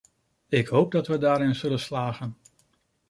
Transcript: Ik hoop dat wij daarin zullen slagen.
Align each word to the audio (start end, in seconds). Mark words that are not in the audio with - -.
Ik 0.49 0.67
hoop 0.67 0.91
dat 0.91 1.07
wij 1.07 1.17
daarin 1.17 1.55
zullen 1.55 1.79
slagen. 1.79 2.37